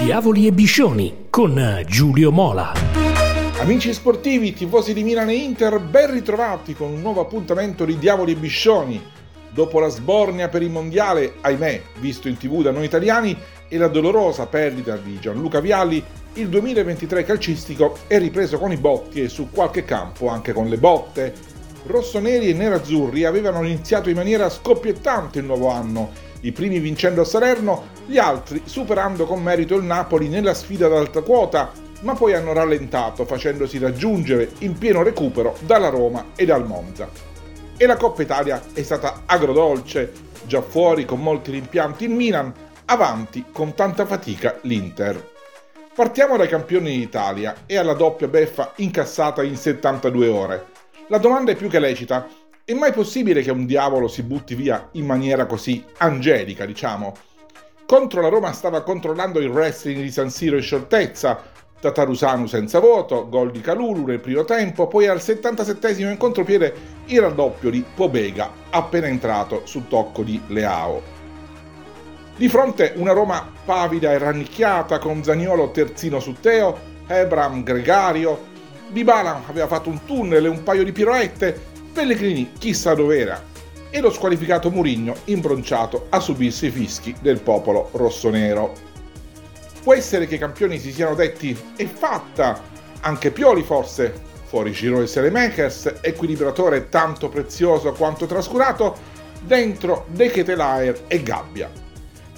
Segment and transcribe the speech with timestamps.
[0.00, 2.72] Diavoli e Biscioni con Giulio Mola.
[3.58, 8.32] Amici sportivi, tifosi di Milan e Inter, ben ritrovati con un nuovo appuntamento di Diavoli
[8.32, 9.00] e Biscioni.
[9.50, 13.36] Dopo la sbornia per il mondiale, ahimè, visto in tv da noi italiani,
[13.68, 19.20] e la dolorosa perdita di Gianluca Vialli, il 2023 calcistico è ripreso con i botti
[19.20, 21.34] e su qualche campo anche con le botte.
[21.84, 27.24] Rossoneri e nerazzurri avevano iniziato in maniera scoppiettante il nuovo anno i primi vincendo a
[27.24, 32.34] Salerno, gli altri superando con merito il Napoli nella sfida ad alta quota, ma poi
[32.34, 37.08] hanno rallentato facendosi raggiungere in pieno recupero dalla Roma e dal Monza.
[37.76, 40.12] E la Coppa Italia è stata agrodolce,
[40.46, 42.52] già fuori con molti rimpianti il Milan,
[42.86, 45.28] avanti con tanta fatica l'Inter.
[45.94, 50.66] Partiamo dai campioni d'Italia e alla doppia beffa incassata in 72 ore.
[51.08, 52.26] La domanda è più che lecita,
[52.64, 57.14] è mai possibile che un diavolo si butti via in maniera così angelica, diciamo?
[57.86, 61.42] Contro la Roma stava controllando il wrestling di San Siro in scioltezza,
[61.80, 66.74] Tatarusanu senza voto, gol di Calulu nel primo tempo, poi al 77 in contropiede
[67.06, 71.02] il raddoppio di Pobega, appena entrato sul tocco di Leao.
[72.36, 78.48] Di fronte una Roma pavida e rannicchiata con Zaniolo terzino su Teo, Ebram gregario,
[78.90, 83.42] Dybala aveva fatto un tunnel e un paio di piroette, Pellegrini chissà dov'era
[83.90, 88.72] e lo squalificato Murigno imbronciato a subirsi i fischi del popolo rossonero.
[89.82, 92.62] Può essere che i campioni si siano detti è fatta,
[93.00, 98.96] anche Pioli forse, fuori giro del Selemakers, equilibratore tanto prezioso quanto trascurato,
[99.42, 101.70] dentro De Ketelaer e Gabbia.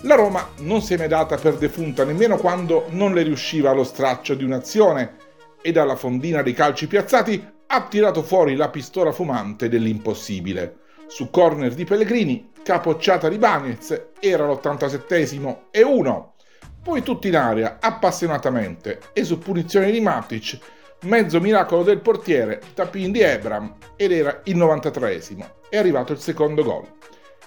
[0.03, 3.85] La Roma non si è mai data per defunta nemmeno quando non le riusciva lo
[3.85, 5.17] straccio di un'azione
[5.61, 10.81] e dalla fondina dei calci piazzati ha tirato fuori la pistola fumante dell'impossibile.
[11.07, 16.35] Su corner di Pellegrini, capocciata di Bagnez, era l'87 e 1.
[16.83, 20.59] Poi tutti in aria, appassionatamente, e su punizione di Matic,
[21.05, 25.23] mezzo miracolo del portiere, tapin di Ebram, ed era il 93
[25.71, 26.87] È arrivato il secondo gol.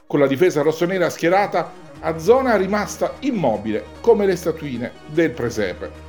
[0.07, 6.04] Con la difesa rossonera schierata, a zona rimasta immobile, come le statuine del presepe.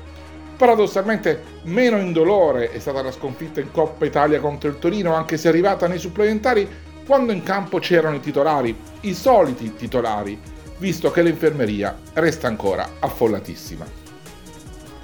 [0.57, 5.49] Paradossalmente meno indolore è stata la sconfitta in Coppa Italia contro il Torino, anche se
[5.49, 6.67] arrivata nei supplementari
[7.05, 10.41] quando in campo c'erano i titolari, i soliti titolari,
[10.79, 13.87] visto che l'infermeria resta ancora affollatissima.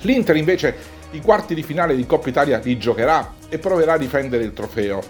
[0.01, 0.75] L'Inter invece
[1.11, 5.01] i quarti di finale di Coppa Italia li giocherà e proverà a difendere il trofeo.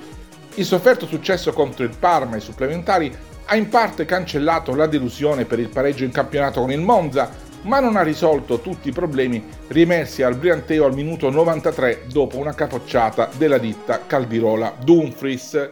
[0.54, 3.16] Il sofferto successo contro il Parma ai supplementari
[3.46, 7.30] ha in parte cancellato la delusione per il pareggio in campionato con il Monza,
[7.62, 12.54] ma non ha risolto tutti i problemi riemersi al Brianteo al minuto 93 dopo una
[12.54, 15.70] capocciata della ditta Caldirola Dumfries.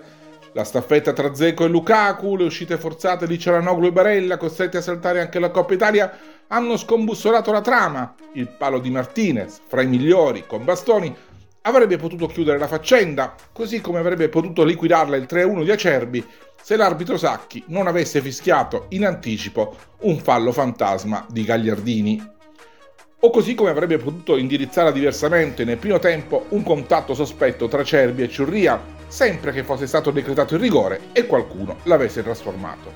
[0.52, 4.80] La staffetta tra Zeco e Lukaku, le uscite forzate di Cialanoglu e Barella, costretti a
[4.80, 6.12] saltare anche la Coppa Italia,
[6.48, 8.14] hanno scombussolato la trama.
[8.32, 11.14] Il palo di Martinez, fra i migliori, con bastoni,
[11.62, 16.26] avrebbe potuto chiudere la faccenda, così come avrebbe potuto liquidarla il 3-1 di Acerbi
[16.62, 22.38] se l'arbitro Sacchi non avesse fischiato in anticipo un fallo fantasma di Gagliardini.
[23.22, 28.22] O così come avrebbe potuto indirizzare diversamente nel primo tempo un contatto sospetto tra Cerbi
[28.22, 32.92] e Ciurria, sempre che fosse stato decretato il rigore e qualcuno l'avesse trasformato.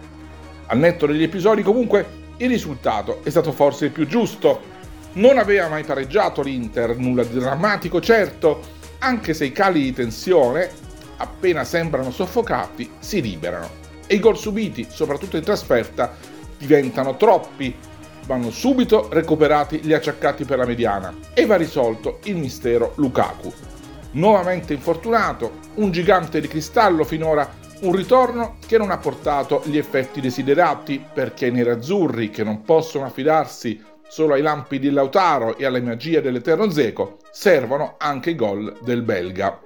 [0.66, 4.72] Al netto degli episodi comunque il risultato è stato forse il più giusto.
[5.14, 8.60] Non aveva mai pareggiato l'Inter, nulla di drammatico certo,
[8.98, 10.68] anche se i cali di tensione
[11.18, 13.82] appena sembrano soffocati, si liberano.
[14.06, 16.16] E i gol subiti, soprattutto in trasferta,
[16.58, 17.74] diventano troppi.
[18.26, 23.52] Vanno subito recuperati gli acciaccati per la mediana e va risolto il mistero Lukaku.
[24.12, 30.20] Nuovamente infortunato, un gigante di cristallo finora un ritorno che non ha portato gli effetti
[30.20, 35.80] desiderati perché i nerazzurri che non possono affidarsi solo ai lampi di Lautaro e alla
[35.80, 39.58] magia dell'Eterno Zeco servono anche i gol del belga.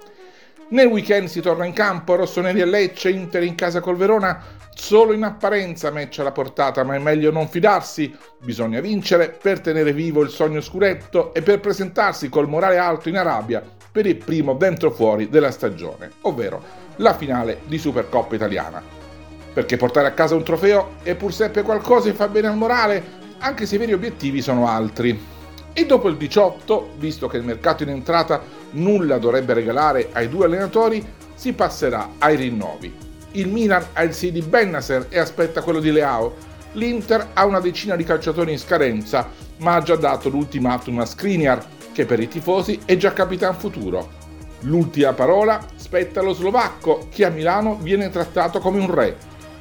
[0.69, 4.43] Nel weekend si torna in campo, rossoneri e Lecce, Inter in casa col Verona,
[4.73, 9.93] solo in apparenza match alla portata, ma è meglio non fidarsi, bisogna vincere per tenere
[9.93, 14.55] vivo il sogno scuretto e per presentarsi col morale alto in Arabia per il primo
[14.55, 16.59] dentro fuori della stagione, ovvero
[16.95, 18.81] la finale di Supercoppa italiana.
[19.53, 23.19] Perché portare a casa un trofeo è pur sempre qualcosa e fa bene al morale,
[23.39, 25.37] anche se i veri obiettivi sono altri.
[25.73, 28.41] E dopo il 18, visto che il mercato in entrata
[28.71, 32.93] nulla dovrebbe regalare ai due allenatori, si passerà ai rinnovi.
[33.31, 36.35] Il Milan ha il sì di Bennasser e aspetta quello di Leao.
[36.73, 41.65] L'Inter ha una decina di calciatori in scadenza, ma ha già dato l'ultimatum a Skriniar,
[41.93, 44.17] che per i tifosi è già capitan futuro.
[44.61, 49.15] L'ultima parola spetta allo slovacco, che a Milano viene trattato come un re.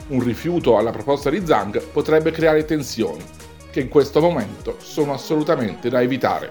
[0.08, 3.22] Un rifiuto alla proposta di Zhang potrebbe creare tensioni.
[3.70, 6.46] Che in questo momento sono assolutamente da evitare.